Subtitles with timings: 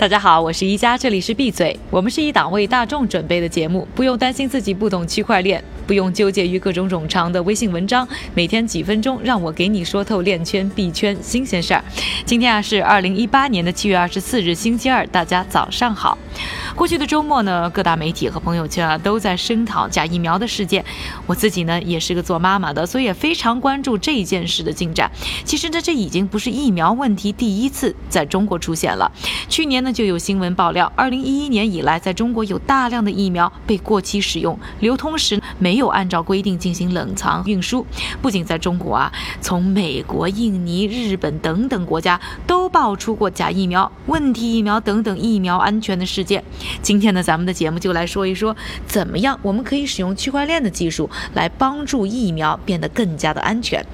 [0.00, 1.78] 大家好，我是一加，这里是闭嘴。
[1.90, 11.82] 我们是一档为大众准备的节目，不用担心自己不懂区块链，不用纠结于各种冗长的微信文章，每天几分钟，让我给你说透链圈、币圈新鲜事儿。
[12.24, 16.16] 今天啊是二零一八年的七月二十四日，星期二，大家早上好。
[16.76, 20.84] 过去的周末呢，各大媒体和朋友圈啊都在声讨假疫苗的事件。
[21.26, 25.10] 我自己呢也是个做妈妈的，所以也非常关注这件事的进展。
[25.44, 29.10] 其实呢，这已经不是疫苗问题第一次在中国出现了。
[29.48, 37.84] 去年呢就有新闻爆料，二零一一年以来，在中国有大量的疫苗被过期使用，流通时没有按照规定进行冷藏运输。
[38.22, 46.42] 不仅在中国啊，从美国、印尼、日本等等国家都爆出过假疫苗、问题疫苗等等疫苗安全的事件。
[46.82, 48.56] 今天呢，咱们的节目就来说一说，
[48.86, 53.84] 怎么样我们可以使用区块链的技术来帮助疫苗变得更加的安全。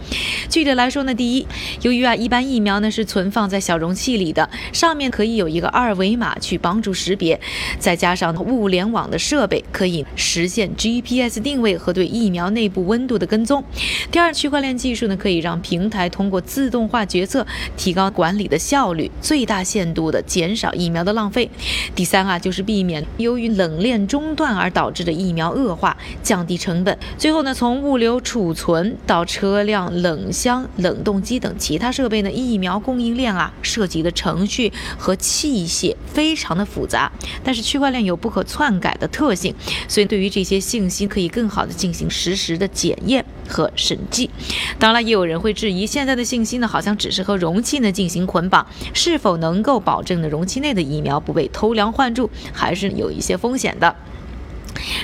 [0.49, 1.47] 具体来说呢，第一，
[1.83, 7.41] 由于啊，一般疫苗呢是存放在小容器里的，上面可以有一个二维码去帮助识别，
[7.79, 13.65] 再加上物联网的设备可以实现 GPS 定位和对疫苗内部温度的跟踪。
[14.11, 17.47] 第二，区块链技术呢可以让平台通过自动化决策
[17.77, 21.49] 提高管理的效率，最大限度的减少疫苗的浪费。
[21.95, 26.99] 第三啊，就是避免由于冷链中断而导致的疫苗恶化，降低成本。
[27.17, 37.13] 最后呢，从物流储存到车辆冷箱、冷冻机等其他设备呢，疫苗供应链啊，涉及的程序和器械非常的复杂。
[37.45, 39.55] 但是区块链有不可篡改的特性，
[39.87, 44.31] 所以对于这些信息可以更好的进行实时的检验和审计。
[44.79, 52.31] 当然，也有人会质疑，现在的信息呢，好像只是和容器呢进行捆绑，是否能够保证呢容器内的疫苗不被偷梁换柱？
[52.53, 53.97] 还是有一些风险的。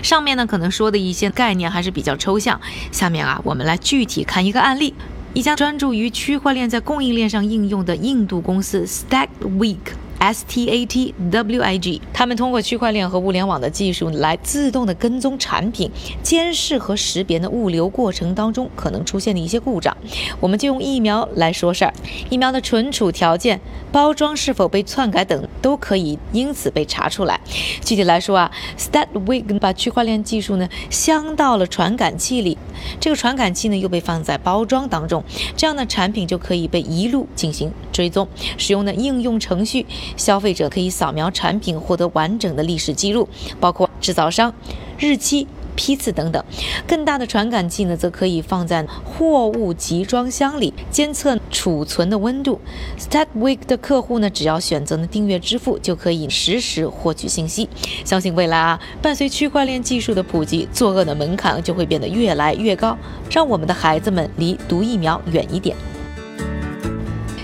[0.03, 4.95] 上面呢可能说的一些概念还是比较抽象，下面啊我们来具体看一个案例。
[5.35, 9.79] 一家专注于区块链在供应链上应用的印度公司 Stackweek。
[10.23, 15.91] S T A T W I G，他们通过区块链和物联网的技术来自动的跟踪产品，
[16.23, 19.97] 监视和识别呢物流过程当中可能出现的一些故障。
[20.39, 21.93] 我们就用疫苗来说事儿，
[22.31, 23.61] 疫苗的存储条件、
[23.91, 27.41] 包装是否被篡改等，都可以因此被查出来。
[27.85, 28.49] 具体来说啊
[28.79, 32.57] ，Statwig 把区块链技术呢镶到了传感器里，
[33.01, 35.25] 这个传感器呢又被放在包装当中，
[35.57, 38.27] 这样的产品就可以被一路进行追踪。
[38.59, 39.87] 使用的应用程序。
[40.17, 43.29] 消费者可以扫描产品，获得完整的历史记录，
[43.61, 44.53] 包括制造商、
[44.99, 46.43] 日期、批次等等。
[46.87, 52.61] 更大的传感器呢，则可以放在货物集装箱里，监测储存的温度。
[52.99, 57.69] Statweek 的客户呢，只要选择呢订阅支付，就可以实时获取信息。
[58.05, 62.97] 相信未来啊，伴随区块链技术的普及，作恶的门槛就会变得越来越高，
[63.31, 65.77] 让我们的孩子们离毒疫苗远一点。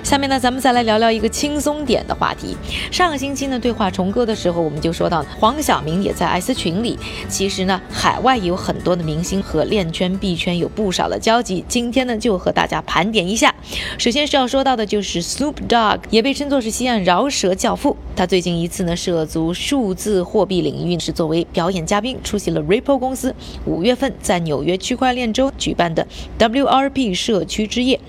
[0.08, 2.56] 下面呢，咱们再来聊聊一个轻松点的话题。
[2.90, 6.98] 上个星期呢，对话重歌的时候，我们就说到黄晓明也在艾斯群里。
[7.28, 11.62] 其实呢，海外也有很多的明星和链圈币圈有不少的交集。
[11.68, 13.54] 今天呢，就和大家盘点一下。
[13.98, 17.94] 首先是要说到的就是 Snoop Dogg，也被称作是西岸饶舌教父。
[18.16, 23.34] 他最近一次呢涉足数字货币领域，是作为表演嘉宾出席了 Ripple 公司
[23.66, 26.06] 五月份在纽约区块链周举办的
[26.38, 28.00] WRP 社区之夜。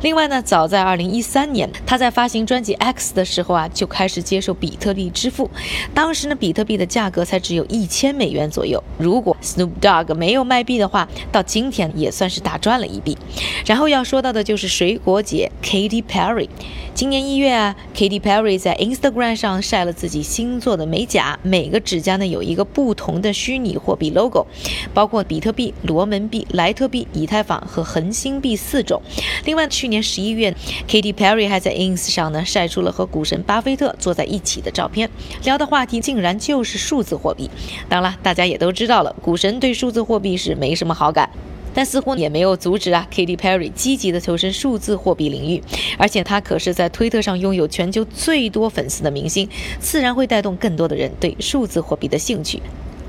[0.00, 5.50] 另外呢，早在二零一四三年，他在发行专辑 X 的时候啊，就开始接受比特币支付。
[5.92, 8.80] 当时呢，比特币的价格才只有一千美元左右。
[8.98, 13.18] 如果 Snoop Dogg 没有卖币的话，到今天也算是大赚了一笔。
[13.66, 16.48] 然后要说到的就是水果姐 Katy Perry。
[16.94, 24.46] 今年一月啊，Katy Perry 在 Instagram 上晒了自己新做的美甲，每个指甲呢有一个不同的虚拟货币 logo，
[24.94, 29.02] 包括比特币、罗门币、莱特币、以太坊和恒星币四种。
[29.44, 30.54] 另外，去年十一月
[30.88, 35.08] ，Katy Perry Perry 还在 Ins 上呢晒出了和股神巴菲特坐在一起的照片，
[35.42, 37.48] 聊的话题竟然就是数字货币。
[37.88, 41.30] 当然了，大家也都知道了，股神对数字货币是没什么好感。
[41.72, 45.62] 但似乎也没有阻止啊，Katy Perry 积极的投身数字货币领域，
[45.96, 49.48] 而且他可是在推特上拥有全球最多粉丝的明星，
[49.80, 52.60] 自然会带动更多的人对数字货币的兴趣。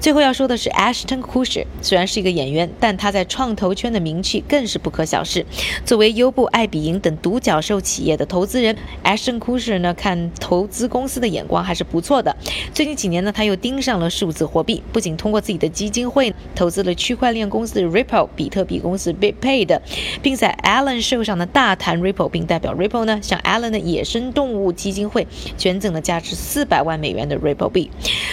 [0.05, 5.43] 最后要说的是 Ashton Kutcher，虽然是一个演员，但他在创投圈的名气更是不可小视。
[5.83, 12.37] 作为优步、爱彼迎等独角兽企业的投资人，Ashton Kutcher 呢看投资公司的眼光还是不错的。
[12.71, 19.81] 最近几年呢，他又盯上了数字货币，不仅通过自己的基金会投资了区块链公司 Ripple、比特币公司 BitPay 的
[20.21, 25.25] 并在 Allen Show 上呢大谈 Ripple，并代表 Ripple 呢向 Allen 的野生动物基金会
[25.57, 27.89] 捐赠了价值四百万美元的 Ripple 币。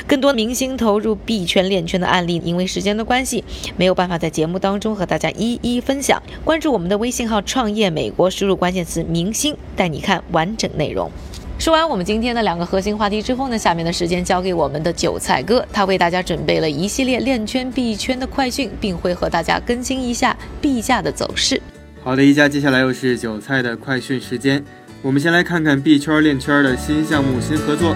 [0.07, 1.62] 更多明星投入币圈。
[1.69, 3.43] 链圈的案例，因为时间的关系，
[3.76, 6.23] 没有办法在节目当中和大家一一分享。
[6.44, 11.11] 关注我们的微信号“创业美国”，输入关键词“明星”，带你看完整内容。
[11.59, 21.62] 说完我们今天的两个核心话题之后呢，下面的时间交给我们的韭菜哥，他为大家准备了一系列链圈币圈的快讯，并会和大家更新一下币价的走势。
[22.03, 24.65] 好的，一家，接下来又是韭菜的快讯时间，
[25.03, 27.94] 我们先来看看币圈链圈的新项目、新合作。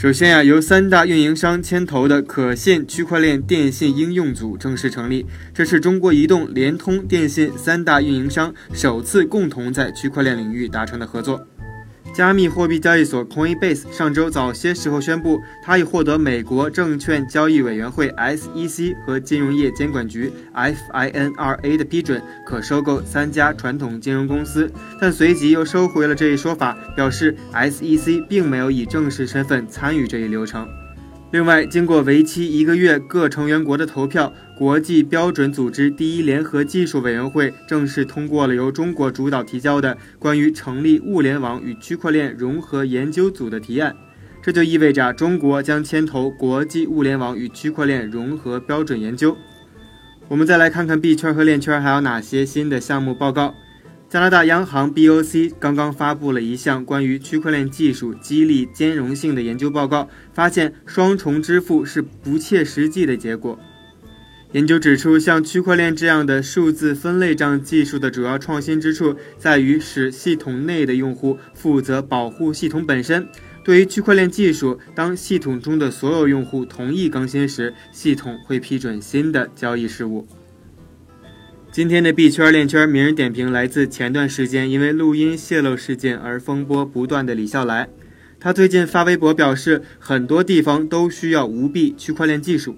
[0.00, 5.26] 首先呀，由三大运营商牵头的可信区块链电信应用组正式成立。
[5.52, 11.44] 这是中国移动、联通、电信三大运营商首次共同在区块链领域达成的合作。
[12.14, 24.70] 加密货币交易所 Coinbase 上周早些时候宣布，它已获得美国证券交易委员会 SEC 和金融业监管局 FINRA 的批准，可收购三家传统金融公司。
[25.00, 30.68] 但随即又收回了这一说法，表示 SEC 并没有以正式身份参与这一流程。
[31.30, 43.94] 另外，经过为期一个月各成员国的投票，国际标准组织第一联合技术委员会正式通过了由中国主导提交的关于成立物联网与区块链融合研究组的提案。
[44.40, 49.36] 这就意味着中国将牵头国际物联网与区块链融合标准研究。
[50.28, 53.54] 我们再来看看币圈和链圈还有哪些新的项目报告。
[54.08, 63.60] 加拿大央行 BOC 刚刚发布了一项关于区块链技术激励兼容性的研究报告，发现双重支付是不切实际的结果。
[64.52, 73.28] 研究指出，像区块链这样的数字分类账技术的主要创新之处在于使系统内的用户负责保护系统本身。
[73.62, 80.26] 对于区块链技术，当系统中的所有用户同意更新时，系统会批准新的交易事务。
[81.78, 87.88] 今天的币圈链圈名人点评来自前段时间因为录音泄露事件而风波不断的李笑来。
[88.40, 92.76] 他最近发微博表示，很多地方都需要无币区块链技术。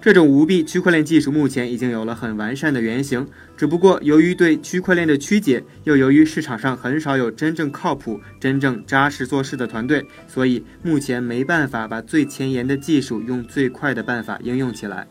[0.00, 3.24] 这种无币区块链技术目前已经有了很完善的原型，
[3.56, 15.06] 只不过由于对区块链的曲解，又由于市场上很少有真正靠谱、真正扎实做事的团队，所以目前没办法把最前沿的技术用最快的办法应用起来。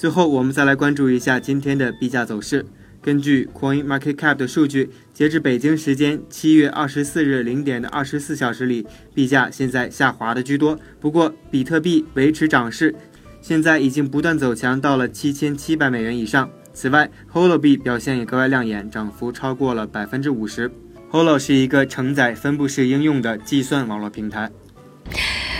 [0.00, 2.64] 最后，我们再来关注一下今天的币价走势。
[3.02, 10.80] 根据 Coin Market Cap 的数据，截至北京时间七月二十四日零点的二十四小时里，币价现在下滑的居多。
[11.00, 12.94] 不过，比特币维持涨势，
[13.42, 16.48] 现在已经不断走强到了七千七百美元以上。
[16.72, 20.70] 此外，Holo 币表现也格外亮眼，涨幅超过了百分之五十。
[21.10, 24.50] Holo 是一个承载分布式应用的计算网络平台。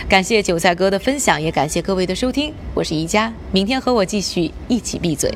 [0.09, 2.53] 感谢韭菜哥的分享，也感谢各位的收听。
[2.73, 5.31] 我是宜佳，明天和我继续一起闭嘴。